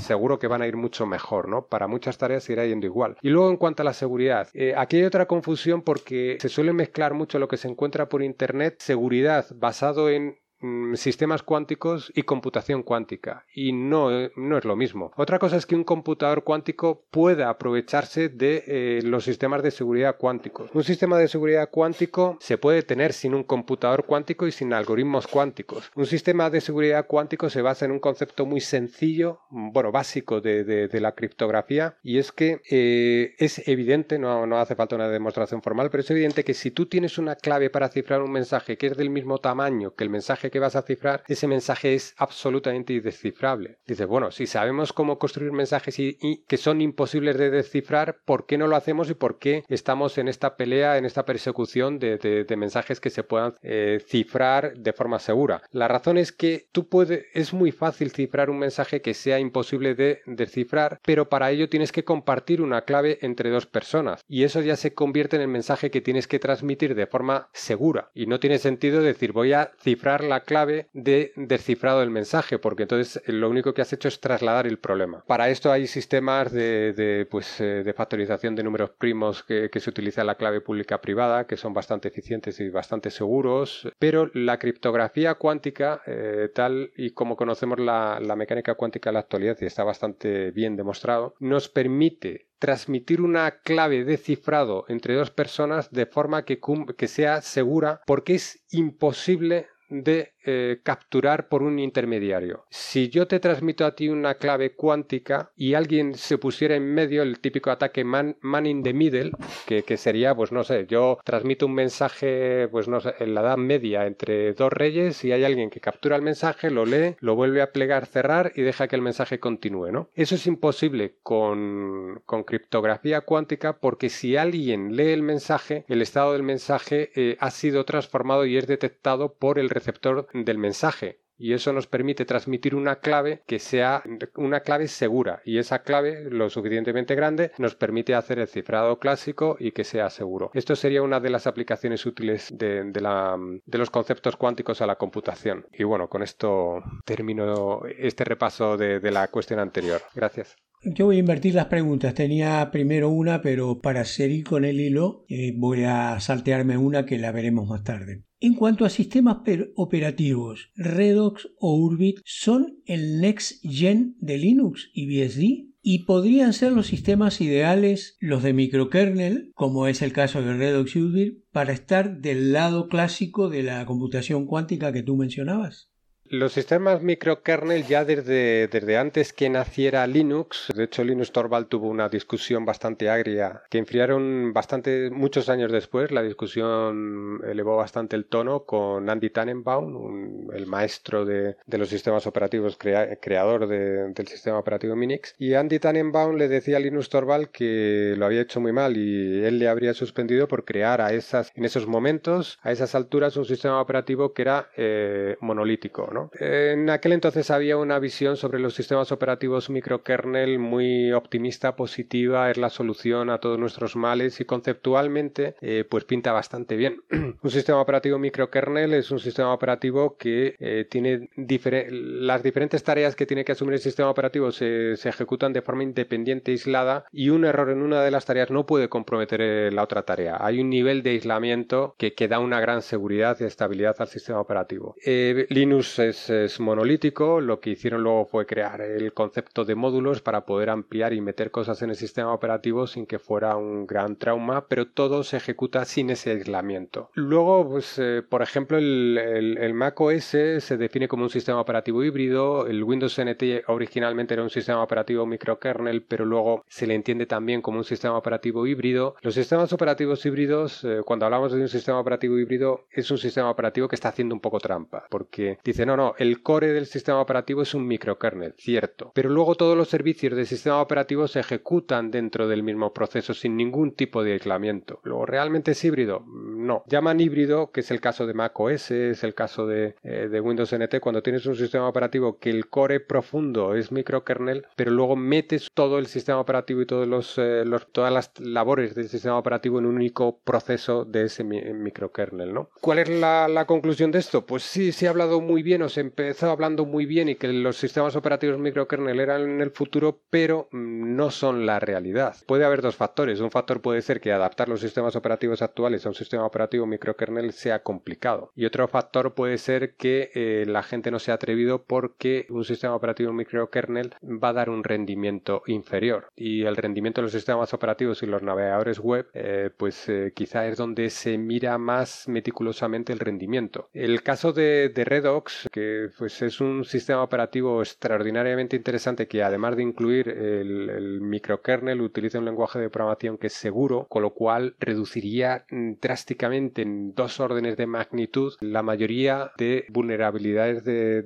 [0.00, 1.66] seguro que van a ir mucho mejor, ¿no?
[1.66, 3.16] Para muchas tareas irá yendo igual.
[3.22, 6.72] Y luego, en cuanto a la seguridad, eh, aquí hay otra confusión porque se suele
[6.72, 10.45] mezclar mucho lo que se encuentra por Internet, seguridad basado en Mm,
[10.94, 15.12] sistemas cuánticos y computación cuántica y no, eh, no, es lo mismo.
[15.16, 20.16] Otra cosa es que un computador cuántico pueda aprovecharse de eh, los sistemas de seguridad
[20.16, 20.70] cuánticos.
[20.72, 25.26] Un sistema de seguridad cuántico se puede tener sin un computador cuántico y sin algoritmos
[25.26, 25.90] cuánticos.
[25.94, 30.40] Un sistema de seguridad cuántico se basa en un concepto muy sencillo, mm, bueno, básico
[30.40, 35.60] de, la criptografía y es que eh, es evidente, no, no hace falta una demostración
[35.60, 38.86] formal, pero es evidente que si tú tienes una clave para cifrar un mensaje que
[38.86, 42.92] es del mismo tamaño que el mensaje que vas a cifrar, ese mensaje es absolutamente
[42.92, 43.78] indescifrable.
[43.86, 48.58] Dices, bueno, si sabemos cómo construir mensajes y, que son imposibles de descifrar, ¿por qué
[48.58, 53.00] no lo hacemos y por qué estamos en esta pelea, en esta persecución de, mensajes
[53.00, 55.62] que se puedan eh, cifrar de forma segura?
[55.70, 59.94] La razón es que tú puedes, es muy fácil cifrar un mensaje que sea imposible
[59.94, 64.60] de descifrar, pero para ello tienes que compartir una clave entre dos personas y eso
[64.60, 68.40] ya se convierte en el mensaje que tienes que transmitir de forma segura y no
[68.40, 73.48] tiene sentido decir voy a cifrar la clave de descifrado del mensaje, porque entonces lo
[73.48, 75.24] único que has hecho es trasladar el problema.
[75.26, 80.24] Para esto hay sistemas de, pues, eh, de factorización de números primos que, se utiliza
[80.24, 86.00] la clave pública privada, que son bastante eficientes y bastante seguros, pero la criptografía cuántica,
[86.06, 90.50] eh, tal y como conocemos la, la mecánica cuántica en la actualidad, y está bastante
[90.50, 96.58] bien demostrado, nos permite transmitir una clave de cifrado entre dos personas de forma que,
[96.96, 102.64] que sea segura porque es imposible de eh, capturar por un intermediario.
[102.70, 107.22] Si yo te transmito a ti una clave cuántica y alguien se pusiera en medio,
[107.22, 109.32] el típico ataque man, in the middle,
[109.66, 113.56] que, sería, pues no sé, yo transmito un mensaje, pues no sé, en la edad
[113.56, 117.62] media entre dos reyes y hay alguien que captura el mensaje, lo lee, lo vuelve
[117.62, 120.10] a plegar, cerrar y deja que el mensaje continúe, ¿no?
[120.14, 126.32] Eso es imposible con, con criptografía cuántica porque si alguien lee el mensaje, el estado
[126.32, 131.52] del mensaje eh, ha sido transformado y es detectado por el receptor del mensaje y
[131.52, 134.02] eso nos permite transmitir una clave que sea
[134.36, 139.56] una clave segura y esa clave lo suficientemente grande nos permite hacer el cifrado clásico
[139.58, 140.50] y que sea seguro.
[140.54, 144.96] Esto sería una de las aplicaciones útiles de, la, de los conceptos cuánticos a la
[144.96, 145.66] computación.
[145.72, 150.02] Y bueno, con esto termino este repaso de, la cuestión anterior.
[150.14, 150.56] Gracias.
[150.88, 152.14] Yo voy a invertir las preguntas.
[152.14, 157.18] Tenía primero una, pero para seguir con el hilo eh, voy a saltearme una que
[157.18, 158.22] la veremos más tarde.
[158.38, 159.38] En cuanto a sistemas
[159.74, 166.70] operativos, Redox o Urbit son el next gen de Linux y BSD y podrían ser
[166.70, 172.20] los sistemas ideales, los de microkernel, como es el caso de Redox Udvir, para estar
[172.20, 175.90] del lado clásico de la computación cuántica que tú mencionabas.
[176.30, 182.08] Los sistemas microkernel ya desde, antes que naciera Linux, de hecho Linus Torvald tuvo una
[182.08, 188.64] discusión bastante agria que enfriaron bastante muchos años después, la discusión elevó bastante el tono
[188.64, 195.54] con Andy Tannenbaum, el maestro de, los sistemas operativos, creador del sistema operativo Minix, y
[195.54, 199.58] Andy Tannenbaum le decía a Linus Torvald que lo había hecho muy mal y él
[199.58, 204.42] le habría suspendido por crear en esos momentos, a esas alturas, un sistema operativo que
[204.42, 206.10] era eh, monolítico.
[206.38, 212.56] En aquel entonces había una visión sobre los sistemas operativos microkernel muy optimista, positiva, es
[212.56, 217.02] la solución a todos nuestros males y conceptualmente eh, pues pinta bastante bien.
[217.42, 223.26] un sistema operativo microkernel es un sistema operativo que eh, tiene las diferentes tareas que
[223.26, 227.70] tiene que asumir el sistema operativo se, ejecutan de forma independiente, aislada y un error
[227.70, 230.36] en una de las tareas no puede comprometer eh, la otra tarea.
[230.40, 234.40] Hay un nivel de aislamiento que, que da una gran seguridad y estabilidad al sistema
[234.40, 234.94] operativo.
[235.04, 240.70] Linux es, monolítico, lo que hicieron luego fue crear el concepto de módulos para poder
[240.70, 244.88] ampliar y meter cosas en el sistema operativo sin que fuera un gran trauma, pero
[244.88, 247.10] todo se ejecuta sin ese aislamiento.
[247.14, 252.02] Luego, pues, eh, por ejemplo, el, el, Mac OS se define como un sistema operativo
[252.02, 257.26] híbrido, el Windows NT originalmente era un sistema operativo microkernel, pero luego se le entiende
[257.26, 259.16] también como un sistema operativo híbrido.
[259.22, 263.50] Los sistemas operativos híbridos, eh, cuando hablamos de un sistema operativo híbrido, es un sistema
[263.50, 267.20] operativo que está haciendo un poco trampa, porque dice, no, no, el core del sistema
[267.20, 269.12] operativo es un microkernel, cierto.
[269.14, 273.56] Pero luego todos los servicios del sistema operativo se ejecutan dentro del mismo proceso sin
[273.56, 275.00] ningún tipo de aislamiento.
[275.04, 276.24] ¿Luego realmente es híbrido?
[276.26, 276.82] No.
[276.86, 280.72] Llaman híbrido, que es el caso de Mac OS, es el caso de, eh, Windows
[280.72, 285.70] NT, cuando tienes un sistema operativo que el core profundo es microkernel, pero luego metes
[285.72, 289.86] todo el sistema operativo y todos los, eh, todas las labores del sistema operativo en
[289.86, 292.52] un único proceso de ese microkernel.
[292.52, 292.70] ¿no?
[292.80, 294.46] ¿Cuál es la, la conclusión de esto?
[294.46, 297.76] Pues sí, se ha hablado muy bien se empezó hablando muy bien y que los
[297.76, 302.36] sistemas operativos microkernel eran en el futuro, pero mm, no son la realidad.
[302.46, 303.40] Puede haber dos factores.
[303.40, 307.52] Un factor puede ser que adaptar los sistemas operativos actuales a un sistema operativo microkernel
[307.52, 308.52] sea complicado.
[308.54, 312.64] Y otro factor puede ser que eh, la gente no se ha atrevido porque un
[312.64, 316.28] sistema operativo microkernel va a dar un rendimiento inferior.
[316.36, 320.66] Y el rendimiento de los sistemas operativos y los navegadores web, eh, pues eh, quizá
[320.66, 323.88] es donde se mira más meticulosamente el rendimiento.
[323.92, 329.82] El caso de Redox, que pues es un sistema operativo extraordinariamente interesante que además de
[329.82, 335.66] incluir el, microkernel utiliza un lenguaje de programación que es seguro, con lo cual reduciría
[336.00, 340.82] drásticamente en dos órdenes de magnitud la mayoría de vulnerabilidades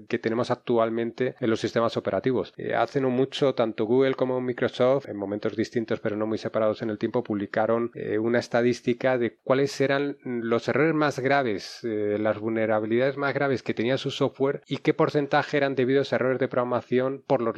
[0.08, 2.52] que tenemos actualmente en los sistemas operativos.
[2.56, 6.82] Eh, hace no mucho, tanto Google como Microsoft, en momentos distintos pero no muy separados
[6.82, 12.16] en el tiempo, publicaron eh, una estadística de cuáles eran los errores más graves, eh,
[12.18, 16.38] las vulnerabilidades más graves que tenía su software y qué porcentaje eran debidos a errores
[16.38, 17.56] de programación por los,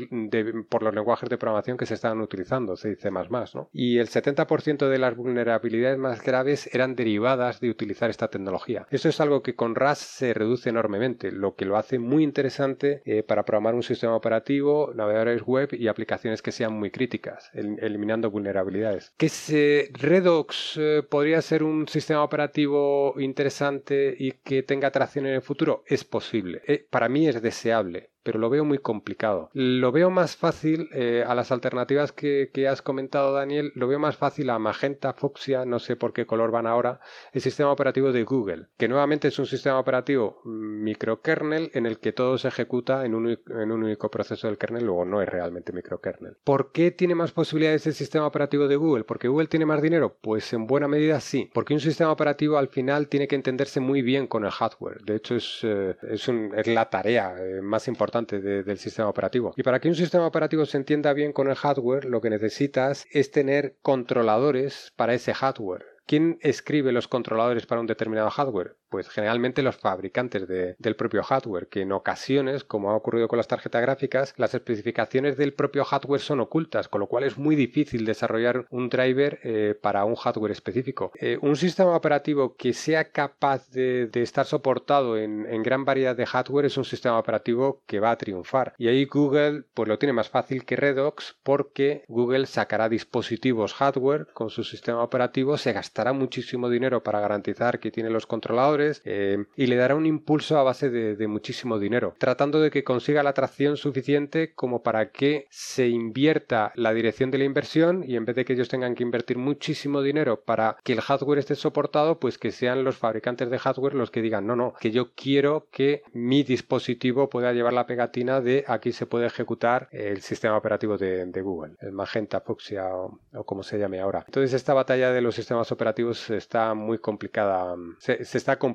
[0.69, 3.69] por los lenguajes de programación que se estaban utilizando, se dice más más, ¿no?
[3.73, 8.87] Y el 70% de las vulnerabilidades más graves eran derivadas de utilizar esta tecnología.
[8.91, 13.03] Esto es algo que con RAS se reduce enormemente, lo que lo hace muy interesante
[13.05, 18.31] eh, para programar un sistema operativo, navegadores web y aplicaciones que sean muy críticas, eliminando
[18.31, 19.13] vulnerabilidades.
[19.17, 25.35] Que se, Redux eh, podría ser un sistema operativo interesante y que tenga atracción en
[25.35, 26.63] el futuro, es posible.
[26.73, 29.51] Eh, para mí es deseable pero lo veo muy complicado.
[29.53, 34.17] Lo veo más fácil eh, a las alternativas que, has comentado, Daniel, lo veo más
[34.17, 37.01] fácil a Magenta, Fuchsia, no sé por qué color van ahora,
[37.33, 42.13] el sistema operativo de Google, que nuevamente es un sistema operativo microkernel en el que
[42.13, 45.73] todo se ejecuta en un, en un único proceso del kernel, luego no es realmente
[45.73, 46.37] microkernel.
[46.45, 49.05] ¿Por qué tiene más posibilidades el sistema operativo de Google?
[49.05, 50.17] ¿Porque Google tiene más dinero?
[50.21, 54.03] Pues en buena medida sí, porque un sistema operativo al final tiene que entenderse muy
[54.03, 55.03] bien con el hardware.
[55.03, 59.55] De hecho, es, eh, es, es la tarea eh, más importante del sistema operativo.
[59.57, 63.07] Y para que un sistema operativo se entienda bien con el hardware, lo que necesitas
[63.11, 65.85] es tener controladores para ese hardware.
[66.07, 68.77] ¿Quién escribe los controladores para un determinado hardware?
[68.93, 73.49] Pues generalmente los fabricantes del propio hardware, que en ocasiones, como ha ocurrido con las
[73.49, 78.05] tarjetas gráficas, las especificaciones del propio hardware son ocultas, con lo cual es muy difícil
[78.05, 81.11] desarrollar un driver eh, para un hardware específico.
[81.19, 86.27] Eh, un sistema operativo que sea capaz de, estar soportado en, en, gran variedad de
[86.27, 88.75] hardware es un sistema operativo que va a triunfar.
[88.77, 94.27] Y ahí Google pues lo tiene más fácil que Redox porque Google sacará dispositivos hardware
[94.35, 99.45] con su sistema operativo, se gastará muchísimo dinero para garantizar que tiene los controladores eh,
[99.57, 103.31] y le dará un impulso a base de, muchísimo dinero, tratando de que consiga la
[103.31, 108.37] atracción suficiente como para que se invierta la dirección de la inversión y en vez
[108.37, 112.39] de que ellos tengan que invertir muchísimo dinero para que el hardware esté soportado, pues
[112.39, 116.03] que sean los fabricantes de hardware los que digan, no, no, que yo quiero que
[116.13, 121.43] mi dispositivo pueda llevar la pegatina de aquí se puede ejecutar el sistema operativo de,
[121.43, 124.25] Google, el Magenta, Fuchsia o, como se llame ahora.
[124.27, 128.72] Entonces esta batalla de los sistemas operativos está muy complicada, se, está complicando,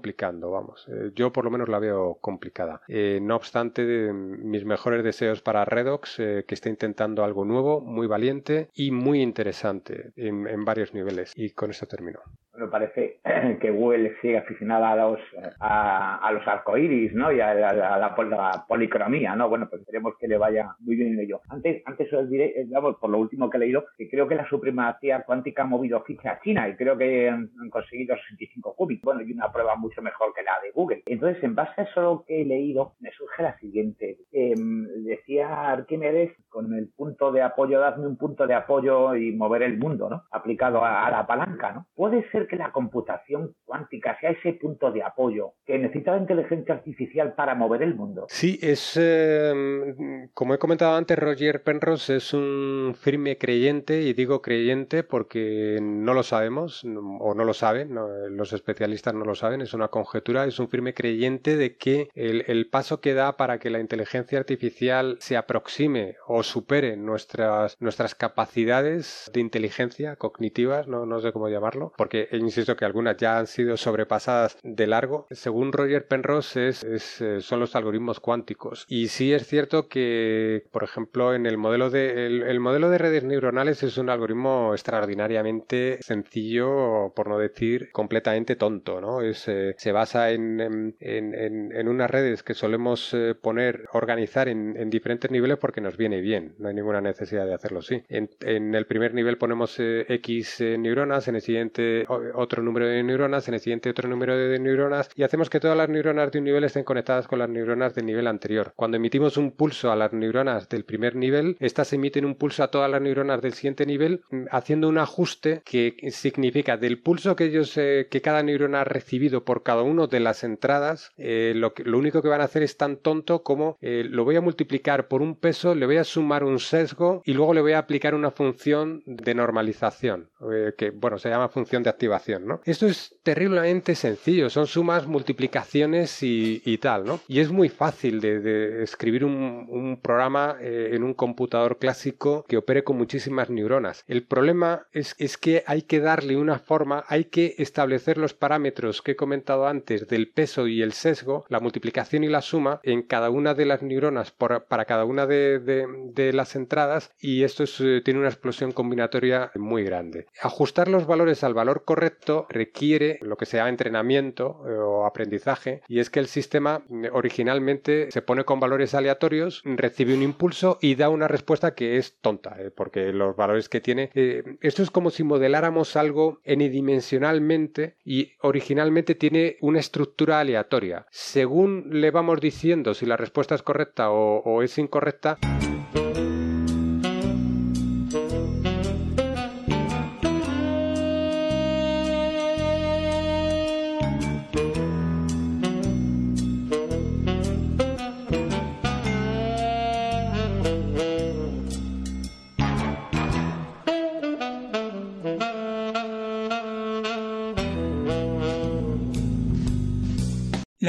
[0.51, 0.87] vamos.
[0.87, 2.81] Eh, yo por lo menos la veo complicada.
[2.87, 8.07] Eh, no obstante, mis mejores deseos para Redox, eh, que está intentando algo nuevo, muy
[8.07, 11.33] valiente y muy interesante en, en varios niveles.
[11.35, 12.19] Y con esto termino
[12.57, 13.19] me parece
[13.61, 15.19] que Google sigue aficionada a los,
[15.59, 17.31] a, los arcoíris, ¿no?
[17.31, 19.49] Y a, la, policromía, ¿no?
[19.49, 21.41] Bueno, pues esperemos que le vaya muy bien en ello.
[21.49, 22.67] Antes, antes os diré, eh,
[22.99, 26.31] por lo último que he leído, que creo que la supremacía cuántica ha movido ficha
[26.31, 29.01] a China y creo que han, conseguido 65 qubits.
[29.01, 31.03] Bueno, y una prueba mucho mejor que la de Google.
[31.05, 34.17] Entonces, en base a eso que he leído, me surge la siguiente.
[34.31, 39.63] Em, decía Arquímedes, con el punto de apoyo, darme un punto de apoyo y mover
[39.63, 40.23] el mundo, ¿no?
[40.31, 41.85] Aplicado a, a la palanca, ¿no?
[41.95, 46.75] Puede ser que la computación cuántica sea ese punto de apoyo que necesita la inteligencia
[46.75, 48.25] artificial para mover el mundo?
[48.29, 54.41] Sí, es em, como he comentado antes, Roger Penrose es un firme creyente, y digo
[54.41, 57.95] creyente porque no lo sabemos, o no lo saben,
[58.29, 62.67] los especialistas no lo saben, es una conjetura, es un firme creyente de que el,
[62.69, 69.29] paso que da para que la inteligencia artificial se aproxime o supere nuestras, nuestras capacidades
[69.33, 73.77] de inteligencia cognitivas, no, no sé cómo llamarlo, porque insisto que algunas ya han sido
[73.77, 75.27] sobrepasadas de largo.
[75.31, 78.85] Según Roger Penrose, es, eh, son los algoritmos cuánticos.
[78.87, 83.23] Y sí es cierto que, por ejemplo, en el modelo de, el, modelo de redes
[83.23, 89.01] neuronales es un algoritmo extraordinariamente sencillo, por no decir completamente tonto.
[89.01, 89.21] ¿no?
[89.21, 94.47] Es, eh, se basa en, en, en, en, unas redes que solemos eh, poner, organizar
[94.47, 96.55] en, diferentes niveles porque nos viene bien.
[96.59, 98.03] No hay ninguna necesidad de hacerlo así.
[98.09, 98.29] En,
[98.75, 102.05] el primer nivel ponemos X neuronas, en el siguiente
[102.35, 105.77] otro número de neuronas, en el siguiente otro número de neuronas y hacemos que todas
[105.77, 108.73] las neuronas de un nivel estén conectadas con las neuronas del nivel anterior.
[108.75, 112.71] Cuando emitimos un pulso a las neuronas del primer nivel, estas emiten un pulso a
[112.71, 117.45] todas las neuronas del siguiente nivel mm, haciendo un ajuste que significa del pulso que
[117.45, 121.73] ellos eh, que cada neurona ha recibido por cada uno de las entradas, eh, lo,
[121.97, 125.21] único que van a hacer es tan tonto como eh, lo voy a multiplicar por
[125.21, 128.31] un peso, le voy a sumar un sesgo y luego le voy a aplicar una
[128.31, 130.29] función de normalización,
[130.77, 132.16] que bueno, se llama función de activación
[132.65, 137.19] esto es terriblemente sencillo, son sumas, multiplicaciones y, tal.
[137.27, 142.83] Y es muy fácil de, escribir un, programa eh, en un computador clásico que opere
[142.83, 144.03] con muchísimas neuronas.
[144.07, 149.01] El problema es, es que hay que darle una forma, hay que establecer los parámetros
[149.01, 153.03] que he comentado antes del peso y el sesgo, la multiplicación y la suma en
[153.03, 158.19] cada una de las neuronas para cada una de, las entradas y esto eh, tiene
[158.19, 160.27] una explosión combinatoria muy grande.
[160.41, 162.06] Ajustar los valores al valor correcto
[162.49, 167.05] requiere lo que se llama entrenamiento eh, o aprendizaje y es que el sistema mm,
[167.11, 172.17] originalmente se pone con valores aleatorios, recibe un impulso y da una respuesta que es
[172.19, 174.09] tonta, eh, porque los valores que tiene...
[174.13, 181.05] Eh, esto es como si modeláramos algo n-dimensionalmente y originalmente tiene una estructura aleatoria.
[181.11, 185.37] Según le vamos diciendo si la respuesta es correcta o es incorrecta,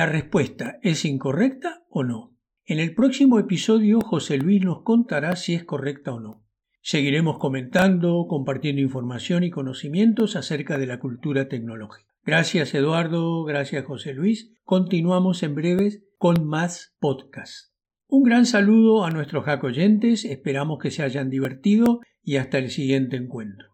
[0.09, 2.37] respuesta es incorrecta o no?
[2.65, 6.45] En el próximo episodio José Luis nos contará si es correcta o no.
[6.81, 12.09] Seguiremos comentando, compartiendo información y conocimientos acerca de la cultura tecnológica.
[12.25, 14.53] Gracias Eduardo, gracias José Luis.
[14.65, 17.75] Continuamos en breves con más podcasts.
[18.07, 22.71] Un gran saludo a nuestros hack oyentes, esperamos que se hayan divertido y hasta el
[22.71, 23.69] siguiente encuentro.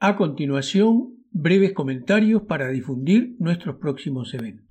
[0.00, 4.64] A continuación, breves comentarios para difundir nuestros próximos eventos.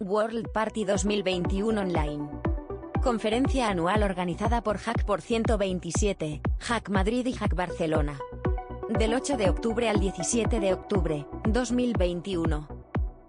[0.00, 2.28] World Party 2021 Online.
[3.02, 8.18] Conferencia anual organizada por Hack por 127, Hack Madrid y Hack Barcelona.
[8.98, 12.77] Del 8 de octubre al 17 de octubre, 2021.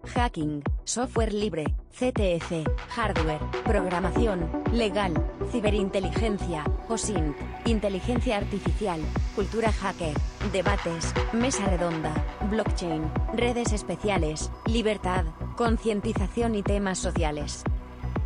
[0.06, 5.14] Hacking, software libre, CTF, hardware, programación, legal,
[5.52, 7.36] ciberinteligencia, OSINT,
[7.66, 9.02] inteligencia artificial,
[9.36, 10.16] cultura hacker,
[10.52, 12.14] debates, mesa redonda,
[12.50, 15.26] blockchain, redes especiales, libertad,
[15.56, 17.64] concientización y temas sociales.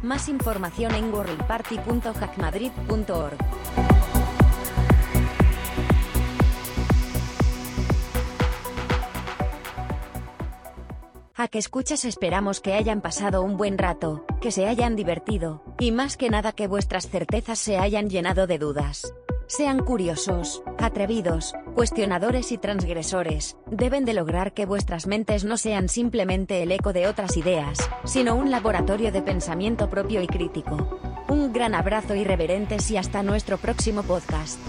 [0.01, 4.02] Más información en worldparty.hackmadrid.org.
[11.35, 15.91] A que escuchas esperamos que hayan pasado un buen rato, que se hayan divertido, y
[15.91, 19.11] más que nada que vuestras certezas se hayan llenado de dudas.
[19.47, 26.61] Sean curiosos, atrevidos, cuestionadores y transgresores, deben de lograr que vuestras mentes no sean simplemente
[26.61, 30.99] el eco de otras ideas, sino un laboratorio de pensamiento propio y crítico.
[31.29, 34.59] Un gran abrazo irreverentes y hasta nuestro próximo podcast.